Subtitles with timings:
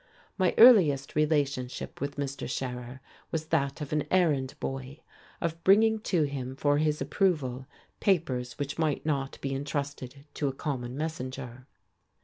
[0.35, 2.49] My earliest relationship with Mr.
[2.49, 5.01] Scherer was that of an errand boy,
[5.39, 7.67] of bringing to him for his approval
[7.99, 11.67] papers which might not be intrusted to a common messenger.